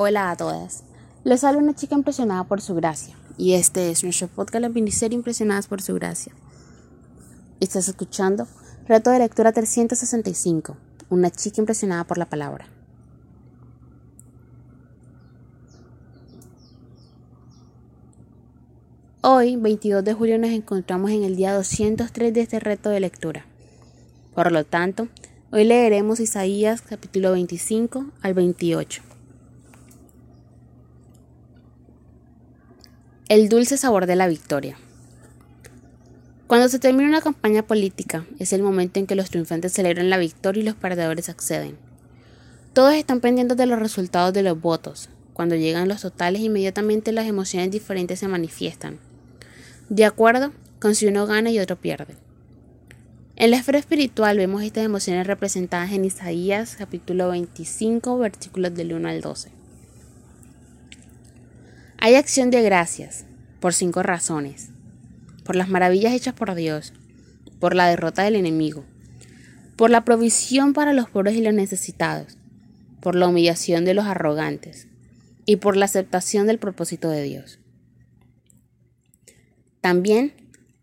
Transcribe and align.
Hola 0.00 0.30
a 0.30 0.36
todas. 0.36 0.84
Les 1.24 1.42
habla 1.42 1.58
una 1.58 1.74
chica 1.74 1.96
impresionada 1.96 2.44
por 2.44 2.60
su 2.60 2.72
gracia. 2.76 3.16
Y 3.36 3.54
este 3.54 3.90
es 3.90 4.04
nuestro 4.04 4.28
podcast 4.28 4.62
La 4.62 4.68
miniserie 4.68 5.16
Impresionadas 5.16 5.66
por 5.66 5.82
su 5.82 5.92
gracia. 5.94 6.32
Estás 7.58 7.88
escuchando 7.88 8.46
Reto 8.86 9.10
de 9.10 9.18
Lectura 9.18 9.50
365. 9.50 10.76
Una 11.10 11.32
chica 11.32 11.60
impresionada 11.60 12.04
por 12.04 12.16
la 12.16 12.26
palabra. 12.26 12.68
Hoy, 19.22 19.56
22 19.56 20.04
de 20.04 20.14
julio, 20.14 20.38
nos 20.38 20.50
encontramos 20.50 21.10
en 21.10 21.24
el 21.24 21.34
día 21.34 21.52
203 21.54 22.32
de 22.32 22.40
este 22.40 22.60
reto 22.60 22.90
de 22.90 23.00
lectura. 23.00 23.46
Por 24.32 24.52
lo 24.52 24.62
tanto, 24.62 25.08
hoy 25.50 25.64
leeremos 25.64 26.20
Isaías 26.20 26.82
capítulo 26.82 27.32
25 27.32 28.12
al 28.22 28.34
28. 28.34 29.07
El 33.28 33.50
dulce 33.50 33.76
sabor 33.76 34.06
de 34.06 34.16
la 34.16 34.26
victoria. 34.26 34.78
Cuando 36.46 36.66
se 36.70 36.78
termina 36.78 37.10
una 37.10 37.20
campaña 37.20 37.62
política, 37.62 38.24
es 38.38 38.54
el 38.54 38.62
momento 38.62 38.98
en 38.98 39.06
que 39.06 39.16
los 39.16 39.28
triunfantes 39.28 39.74
celebran 39.74 40.08
la 40.08 40.16
victoria 40.16 40.62
y 40.62 40.64
los 40.64 40.76
perdedores 40.76 41.28
acceden. 41.28 41.76
Todos 42.72 42.94
están 42.94 43.20
pendientes 43.20 43.58
de 43.58 43.66
los 43.66 43.78
resultados 43.78 44.32
de 44.32 44.42
los 44.42 44.58
votos. 44.58 45.10
Cuando 45.34 45.56
llegan 45.56 45.88
los 45.88 46.00
totales, 46.00 46.40
inmediatamente 46.40 47.12
las 47.12 47.26
emociones 47.26 47.70
diferentes 47.70 48.18
se 48.18 48.28
manifiestan. 48.28 48.98
De 49.90 50.06
acuerdo 50.06 50.54
con 50.80 50.94
si 50.94 51.06
uno 51.06 51.26
gana 51.26 51.50
y 51.50 51.58
otro 51.58 51.76
pierde. 51.76 52.14
En 53.36 53.50
la 53.50 53.58
esfera 53.58 53.78
espiritual 53.78 54.38
vemos 54.38 54.62
estas 54.62 54.86
emociones 54.86 55.26
representadas 55.26 55.92
en 55.92 56.06
Isaías 56.06 56.76
capítulo 56.78 57.28
25 57.28 58.16
versículos 58.16 58.74
del 58.74 58.94
1 58.94 59.06
al 59.06 59.20
12. 59.20 59.57
Hay 62.00 62.14
acción 62.14 62.50
de 62.50 62.62
gracias 62.62 63.24
por 63.58 63.74
cinco 63.74 64.04
razones. 64.04 64.68
Por 65.44 65.56
las 65.56 65.68
maravillas 65.68 66.14
hechas 66.14 66.32
por 66.32 66.54
Dios, 66.54 66.92
por 67.58 67.74
la 67.74 67.88
derrota 67.88 68.22
del 68.22 68.36
enemigo, 68.36 68.84
por 69.74 69.90
la 69.90 70.04
provisión 70.04 70.74
para 70.74 70.92
los 70.92 71.10
pobres 71.10 71.34
y 71.34 71.42
los 71.42 71.54
necesitados, 71.54 72.38
por 73.00 73.16
la 73.16 73.26
humillación 73.26 73.84
de 73.84 73.94
los 73.94 74.06
arrogantes 74.06 74.86
y 75.44 75.56
por 75.56 75.76
la 75.76 75.86
aceptación 75.86 76.46
del 76.46 76.60
propósito 76.60 77.10
de 77.10 77.24
Dios. 77.24 77.58
También 79.80 80.34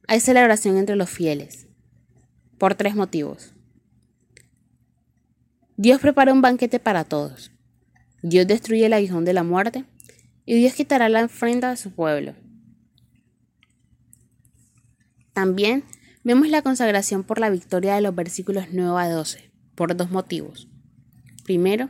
hay 0.10 0.20
celebración 0.20 0.76
entre 0.76 0.98
los 0.98 1.10
fieles, 1.10 1.68
por 2.58 2.76
tres 2.76 2.94
motivos. 2.94 3.54
Dios 5.78 6.02
prepara 6.02 6.34
un 6.34 6.42
banquete 6.42 6.80
para 6.80 7.06
todos. 7.06 7.52
Dios 8.22 8.48
destruye 8.48 8.88
el 8.88 8.94
aguijón 8.94 9.24
de 9.24 9.34
la 9.34 9.44
muerte 9.44 9.86
y 10.46 10.56
Dios 10.56 10.74
quitará 10.74 11.10
la 11.10 11.26
ofrenda 11.26 11.72
de 11.72 11.78
su 11.78 11.92
pueblo. 11.92 12.36
También 15.34 15.84
vemos 16.24 16.48
la 16.48 16.62
consagración 16.62 17.24
por 17.24 17.40
la 17.40 17.50
victoria 17.50 17.96
de 17.96 18.02
los 18.02 18.16
versículos 18.16 18.66
9 18.72 19.02
a 19.02 19.10
12, 19.10 19.52
por 19.76 19.96
dos 19.96 20.12
motivos. 20.12 20.70
Primero, 21.44 21.90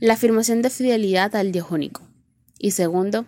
la 0.00 0.14
afirmación 0.14 0.62
de 0.62 0.70
fidelidad 0.70 1.34
al 1.36 1.52
Dios 1.52 1.70
único. 1.70 2.02
Y 2.58 2.72
segundo, 2.72 3.26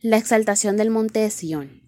la 0.00 0.18
exaltación 0.18 0.76
del 0.76 0.90
monte 0.90 1.20
de 1.20 1.30
Sión. 1.30 1.82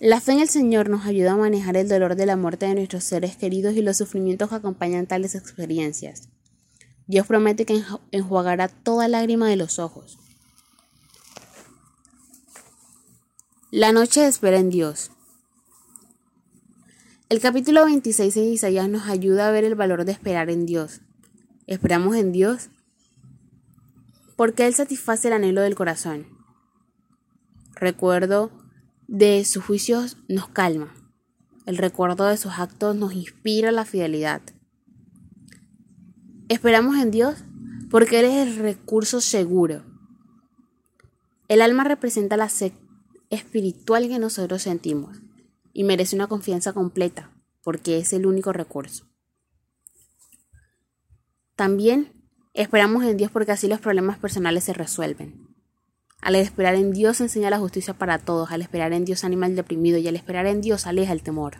La 0.00 0.20
fe 0.20 0.32
en 0.32 0.40
el 0.40 0.48
Señor 0.48 0.90
nos 0.90 1.06
ayuda 1.06 1.32
a 1.32 1.36
manejar 1.36 1.76
el 1.76 1.88
dolor 1.88 2.14
de 2.16 2.26
la 2.26 2.36
muerte 2.36 2.66
de 2.66 2.74
nuestros 2.74 3.04
seres 3.04 3.36
queridos 3.36 3.74
y 3.74 3.82
los 3.82 3.96
sufrimientos 3.96 4.50
que 4.50 4.56
acompañan 4.56 5.06
tales 5.06 5.34
experiencias. 5.34 6.28
Dios 7.06 7.26
promete 7.26 7.66
que 7.66 7.82
enjuagará 8.12 8.68
toda 8.68 9.08
lágrima 9.08 9.48
de 9.48 9.56
los 9.56 9.78
ojos. 9.78 10.18
La 13.70 13.92
noche 13.92 14.20
de 14.20 14.28
espera 14.28 14.58
en 14.58 14.70
Dios. 14.70 15.10
El 17.28 17.40
capítulo 17.40 17.84
26 17.84 18.34
de 18.34 18.42
Isaías 18.42 18.88
nos 18.88 19.08
ayuda 19.08 19.48
a 19.48 19.50
ver 19.50 19.64
el 19.64 19.74
valor 19.74 20.04
de 20.04 20.12
esperar 20.12 20.48
en 20.48 20.66
Dios. 20.66 21.00
Esperamos 21.66 22.16
en 22.16 22.32
Dios 22.32 22.68
porque 24.36 24.66
Él 24.66 24.74
satisface 24.74 25.28
el 25.28 25.34
anhelo 25.34 25.62
del 25.62 25.74
corazón. 25.74 26.26
Recuerdo 27.74 28.50
de 29.08 29.44
sus 29.44 29.64
juicios 29.64 30.16
nos 30.28 30.48
calma. 30.48 30.94
El 31.66 31.78
recuerdo 31.78 32.26
de 32.26 32.36
sus 32.36 32.52
actos 32.58 32.94
nos 32.94 33.12
inspira 33.14 33.72
la 33.72 33.84
fidelidad. 33.84 34.42
Esperamos 36.48 36.96
en 36.98 37.10
Dios 37.10 37.36
porque 37.90 38.20
Él 38.20 38.26
es 38.26 38.48
el 38.48 38.56
recurso 38.56 39.20
seguro. 39.20 39.82
El 41.48 41.62
alma 41.62 41.84
representa 41.84 42.36
la 42.36 42.48
sed 42.48 42.72
espiritual 43.30 44.08
que 44.08 44.18
nosotros 44.18 44.62
sentimos 44.62 45.20
y 45.72 45.84
merece 45.84 46.16
una 46.16 46.26
confianza 46.26 46.72
completa 46.72 47.30
porque 47.62 47.98
es 47.98 48.12
el 48.12 48.26
único 48.26 48.52
recurso. 48.52 49.06
También 51.56 52.12
esperamos 52.52 53.04
en 53.04 53.16
Dios 53.16 53.30
porque 53.30 53.52
así 53.52 53.66
los 53.66 53.80
problemas 53.80 54.18
personales 54.18 54.64
se 54.64 54.74
resuelven. 54.74 55.48
Al 56.20 56.34
esperar 56.34 56.74
en 56.74 56.92
Dios 56.92 57.20
enseña 57.20 57.48
la 57.48 57.58
justicia 57.58 57.94
para 57.94 58.18
todos, 58.18 58.50
al 58.50 58.60
esperar 58.60 58.92
en 58.92 59.04
Dios 59.04 59.24
anima 59.24 59.46
al 59.46 59.56
deprimido 59.56 59.98
y 59.98 60.08
al 60.08 60.16
esperar 60.16 60.46
en 60.46 60.60
Dios 60.60 60.86
aleja 60.86 61.12
el 61.12 61.22
temor. 61.22 61.58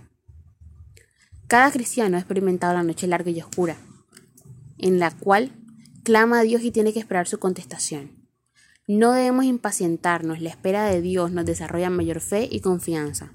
Cada 1.47 1.71
cristiano 1.71 2.17
ha 2.17 2.21
experimentado 2.21 2.75
la 2.75 2.83
noche 2.83 3.07
larga 3.07 3.31
y 3.31 3.41
oscura, 3.41 3.77
en 4.85 4.99
la 4.99 5.11
cual 5.11 5.51
clama 6.03 6.41
a 6.41 6.43
Dios 6.43 6.61
y 6.63 6.71
tiene 6.71 6.93
que 6.93 6.99
esperar 6.99 7.27
su 7.27 7.39
contestación. 7.39 8.29
No 8.87 9.13
debemos 9.13 9.47
impacientarnos, 9.47 10.43
la 10.43 10.51
espera 10.51 10.85
de 10.85 11.01
Dios 11.01 11.33
nos 11.33 11.47
desarrolla 11.47 11.89
mayor 11.89 12.21
fe 12.21 12.47
y 12.51 12.61
confianza. 12.61 13.33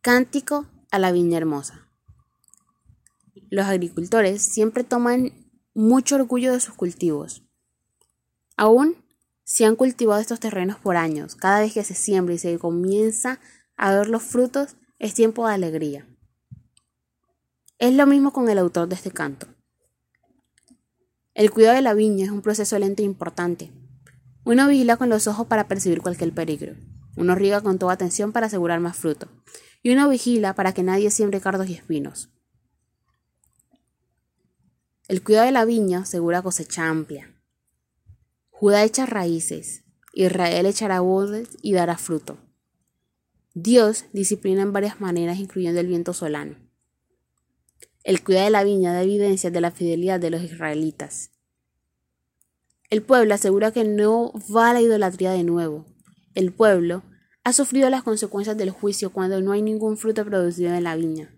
Cántico 0.00 0.66
a 0.90 0.98
la 0.98 1.12
viña 1.12 1.38
hermosa. 1.38 1.88
Los 3.50 3.66
agricultores 3.66 4.42
siempre 4.42 4.82
toman 4.82 5.32
mucho 5.72 6.16
orgullo 6.16 6.52
de 6.52 6.58
sus 6.58 6.74
cultivos. 6.74 7.44
Aún 8.56 8.96
si 9.44 9.62
han 9.62 9.76
cultivado 9.76 10.20
estos 10.20 10.40
terrenos 10.40 10.80
por 10.80 10.96
años, 10.96 11.36
cada 11.36 11.60
vez 11.60 11.72
que 11.72 11.84
se 11.84 11.94
siembra 11.94 12.34
y 12.34 12.38
se 12.38 12.58
comienza 12.58 13.38
a 13.76 13.94
ver 13.94 14.08
los 14.08 14.24
frutos, 14.24 14.74
es 14.98 15.14
tiempo 15.14 15.46
de 15.46 15.54
alegría. 15.54 16.04
Es 17.78 17.92
lo 17.92 18.06
mismo 18.06 18.32
con 18.32 18.48
el 18.48 18.56
autor 18.56 18.88
de 18.88 18.94
este 18.94 19.10
canto. 19.10 19.46
El 21.34 21.50
cuidado 21.50 21.76
de 21.76 21.82
la 21.82 21.92
viña 21.92 22.24
es 22.24 22.30
un 22.30 22.40
proceso 22.40 22.78
lento 22.78 23.02
e 23.02 23.04
importante. 23.04 23.70
Uno 24.44 24.66
vigila 24.66 24.96
con 24.96 25.10
los 25.10 25.26
ojos 25.26 25.46
para 25.46 25.68
percibir 25.68 26.00
cualquier 26.00 26.32
peligro. 26.32 26.74
Uno 27.16 27.34
riega 27.34 27.60
con 27.60 27.78
toda 27.78 27.92
atención 27.92 28.32
para 28.32 28.46
asegurar 28.46 28.80
más 28.80 28.96
fruto. 28.96 29.28
Y 29.82 29.92
uno 29.92 30.08
vigila 30.08 30.54
para 30.54 30.72
que 30.72 30.82
nadie 30.82 31.10
siembre 31.10 31.42
cardos 31.42 31.68
y 31.68 31.74
espinos. 31.74 32.30
El 35.06 35.22
cuidado 35.22 35.44
de 35.44 35.52
la 35.52 35.66
viña 35.66 35.98
asegura 35.98 36.40
cosecha 36.40 36.88
amplia. 36.88 37.34
Judá 38.48 38.84
echa 38.84 39.04
raíces, 39.04 39.84
Israel 40.14 40.64
echará 40.64 41.00
bodes 41.00 41.58
y 41.60 41.74
dará 41.74 41.98
fruto. 41.98 42.38
Dios 43.52 44.06
disciplina 44.14 44.62
en 44.62 44.72
varias 44.72 44.98
maneras, 44.98 45.38
incluyendo 45.38 45.78
el 45.78 45.88
viento 45.88 46.14
solano. 46.14 46.65
El 48.06 48.22
cuidado 48.22 48.44
de 48.44 48.50
la 48.52 48.62
viña 48.62 48.92
da 48.92 49.02
evidencia 49.02 49.50
de 49.50 49.60
la 49.60 49.72
fidelidad 49.72 50.20
de 50.20 50.30
los 50.30 50.40
israelitas. 50.40 51.32
El 52.88 53.02
pueblo 53.02 53.34
asegura 53.34 53.72
que 53.72 53.82
no 53.82 54.32
va 54.54 54.70
a 54.70 54.74
la 54.74 54.80
idolatría 54.80 55.32
de 55.32 55.42
nuevo. 55.42 55.86
El 56.36 56.52
pueblo 56.52 57.02
ha 57.42 57.52
sufrido 57.52 57.90
las 57.90 58.04
consecuencias 58.04 58.56
del 58.56 58.70
juicio 58.70 59.10
cuando 59.10 59.40
no 59.40 59.50
hay 59.50 59.60
ningún 59.60 59.96
fruto 59.96 60.24
producido 60.24 60.72
en 60.72 60.84
la 60.84 60.94
viña. 60.94 61.34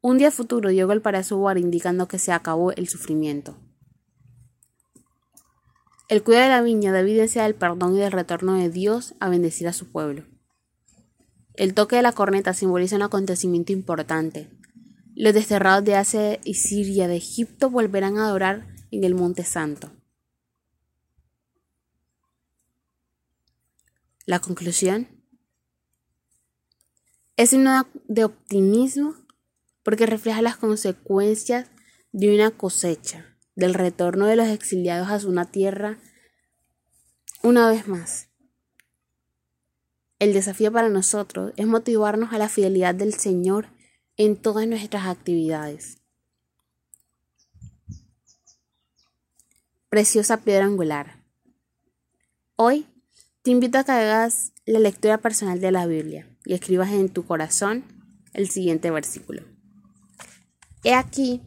Un 0.00 0.16
día 0.16 0.30
futuro 0.30 0.70
Dios 0.70 0.86
golpeará 0.86 1.22
su 1.22 1.38
hogar 1.38 1.58
indicando 1.58 2.08
que 2.08 2.18
se 2.18 2.32
acabó 2.32 2.72
el 2.72 2.88
sufrimiento. 2.88 3.58
El 6.08 6.22
cuidado 6.22 6.44
de 6.44 6.50
la 6.50 6.62
viña 6.62 6.92
da 6.92 7.00
evidencia 7.00 7.42
del 7.42 7.56
perdón 7.56 7.94
y 7.94 7.98
del 7.98 8.12
retorno 8.12 8.54
de 8.54 8.70
Dios 8.70 9.14
a 9.20 9.28
bendecir 9.28 9.68
a 9.68 9.74
su 9.74 9.92
pueblo. 9.92 10.24
El 11.52 11.74
toque 11.74 11.96
de 11.96 12.02
la 12.02 12.12
corneta 12.12 12.54
simboliza 12.54 12.96
un 12.96 13.02
acontecimiento 13.02 13.74
importante, 13.74 14.48
los 15.16 15.32
desterrados 15.32 15.82
de 15.82 15.94
Asia 15.94 16.38
y 16.44 16.54
Siria 16.54 17.08
de 17.08 17.16
Egipto 17.16 17.70
volverán 17.70 18.18
a 18.18 18.26
adorar 18.26 18.68
en 18.90 19.02
el 19.02 19.14
Monte 19.14 19.44
Santo. 19.44 19.90
La 24.26 24.40
conclusión 24.40 25.08
es 27.36 27.54
una 27.54 27.88
de 28.08 28.24
optimismo 28.24 29.14
porque 29.82 30.04
refleja 30.04 30.42
las 30.42 30.56
consecuencias 30.56 31.70
de 32.12 32.34
una 32.34 32.50
cosecha, 32.50 33.38
del 33.54 33.72
retorno 33.72 34.26
de 34.26 34.36
los 34.36 34.48
exiliados 34.48 35.08
a 35.08 35.18
su 35.18 35.34
tierra 35.46 35.98
una 37.42 37.70
vez 37.70 37.88
más. 37.88 38.28
El 40.18 40.34
desafío 40.34 40.72
para 40.72 40.90
nosotros 40.90 41.52
es 41.56 41.66
motivarnos 41.66 42.34
a 42.34 42.38
la 42.38 42.48
fidelidad 42.48 42.94
del 42.94 43.14
Señor 43.14 43.75
en 44.16 44.36
todas 44.36 44.66
nuestras 44.66 45.06
actividades. 45.06 45.98
Preciosa 49.88 50.38
piedra 50.38 50.64
angular. 50.64 51.22
Hoy 52.56 52.86
te 53.42 53.50
invito 53.50 53.78
a 53.78 53.84
que 53.84 53.92
hagas 53.92 54.52
la 54.64 54.78
lectura 54.78 55.18
personal 55.18 55.60
de 55.60 55.70
la 55.70 55.86
Biblia 55.86 56.28
y 56.44 56.54
escribas 56.54 56.90
en 56.90 57.08
tu 57.08 57.26
corazón 57.26 57.84
el 58.32 58.50
siguiente 58.50 58.90
versículo. 58.90 59.42
He 60.82 60.94
aquí, 60.94 61.42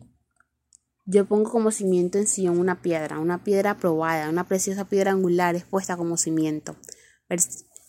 yo 1.06 1.26
pongo 1.26 1.50
como 1.50 1.72
cimiento 1.72 2.18
en 2.18 2.28
Sion 2.28 2.60
una 2.60 2.82
piedra, 2.82 3.20
una 3.20 3.44
piedra 3.44 3.78
probada, 3.78 4.30
una 4.30 4.48
preciosa 4.48 4.86
piedra 4.86 5.12
angular 5.12 5.56
expuesta 5.56 5.98
como 5.98 6.18
cimiento. 6.18 6.76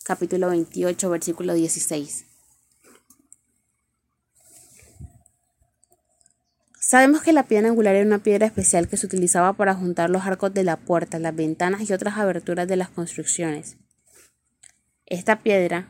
Capítulo 0.03 0.49
28, 0.49 1.09
versículo 1.09 1.53
16. 1.53 2.30
Sabemos 6.91 7.21
que 7.21 7.31
la 7.31 7.43
piedra 7.43 7.69
angular 7.69 7.95
era 7.95 8.05
una 8.05 8.21
piedra 8.21 8.45
especial 8.45 8.89
que 8.89 8.97
se 8.97 9.05
utilizaba 9.05 9.53
para 9.53 9.73
juntar 9.75 10.09
los 10.09 10.25
arcos 10.25 10.53
de 10.53 10.65
la 10.65 10.75
puerta, 10.75 11.19
las 11.19 11.33
ventanas 11.33 11.89
y 11.89 11.93
otras 11.93 12.17
aberturas 12.17 12.67
de 12.67 12.75
las 12.75 12.89
construcciones. 12.89 13.77
Esta 15.05 15.39
piedra 15.39 15.87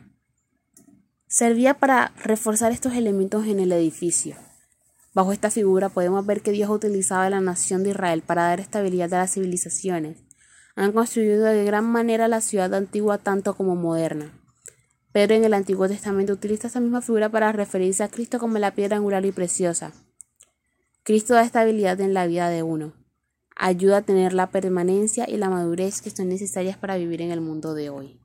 servía 1.25 1.74
para 1.74 2.13
reforzar 2.24 2.71
estos 2.71 2.94
elementos 2.94 3.48
en 3.48 3.59
el 3.59 3.71
edificio. 3.71 4.36
Bajo 5.15 5.31
esta 5.31 5.50
figura 5.50 5.89
podemos 5.89 6.24
ver 6.24 6.42
que 6.42 6.51
Dios 6.51 6.69
utilizaba 6.69 7.31
la 7.31 7.42
nación 7.42 7.81
de 7.81 7.89
Israel 7.89 8.21
para 8.21 8.44
dar 8.44 8.59
estabilidad 8.59 9.12
a 9.15 9.21
las 9.21 9.33
civilizaciones. 9.33 10.19
Han 10.75 10.92
construido 10.92 11.45
de 11.45 11.65
gran 11.65 11.86
manera 11.86 12.27
la 12.27 12.42
ciudad 12.42 12.75
antigua 12.75 13.18
tanto 13.18 13.56
como 13.56 13.75
moderna. 13.75 14.39
Pero 15.12 15.33
en 15.33 15.45
el 15.45 15.56
Antiguo 15.56 15.88
Testamento 15.88 16.33
utiliza 16.33 16.68
esta 16.68 16.80
misma 16.80 17.01
figura 17.01 17.30
para 17.30 17.51
referirse 17.51 18.04
a 18.04 18.09
Cristo 18.09 18.38
como 18.38 18.59
la 18.59 18.75
piedra 18.75 18.97
angular 18.97 19.25
y 19.25 19.31
preciosa. 19.31 19.94
Cristo 21.03 21.33
da 21.33 21.42
estabilidad 21.42 22.00
en 22.00 22.13
la 22.13 22.27
vida 22.27 22.50
de 22.50 22.62
uno. 22.62 22.94
Ayuda 23.56 23.98
a 23.98 24.01
tener 24.03 24.33
la 24.33 24.51
permanencia 24.51 25.27
y 25.27 25.38
la 25.38 25.50
madurez 25.50 26.00
que 26.00 26.12
son 26.12 26.30
necesarias 26.30 26.77
para 26.77 26.98
vivir 26.98 27.24
en 27.24 27.31
el 27.31 27.42
mundo 27.42 27.74
de 27.74 27.89
hoy. 27.89 28.19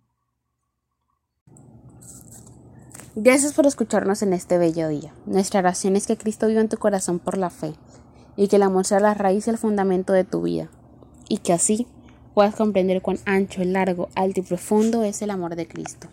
Gracias 3.15 3.55
por 3.55 3.67
escucharnos 3.67 4.21
en 4.23 4.35
este 4.35 4.59
bello 4.59 4.89
día. 4.89 5.15
Nuestra 5.25 5.61
oración 5.61 5.97
es 5.97 6.07
que 6.07 6.19
Cristo 6.19 6.49
viva 6.49 6.61
en 6.61 6.69
tu 6.69 6.77
corazón 6.77 7.19
por 7.19 7.39
la 7.39 7.49
fe 7.49 7.73
y 8.37 8.49
que 8.49 8.57
el 8.57 8.63
amor 8.63 8.85
sea 8.85 9.01
la 9.01 9.15
raíz 9.15 9.47
y 9.47 9.51
el 9.51 9.57
fundamento 9.57 10.13
de 10.13 10.25
tu 10.25 10.43
vida 10.43 10.69
y 11.31 11.39
que 11.39 11.55
así 11.55 11.87
puedas 12.35 12.55
comprender 12.55 13.01
cuán 13.01 13.19
ancho, 13.25 13.65
largo, 13.65 14.11
alto 14.15 14.41
y 14.41 14.43
profundo 14.43 15.03
es 15.03 15.23
el 15.23 15.31
amor 15.31 15.57
de 15.57 15.67
Cristo. 15.67 16.09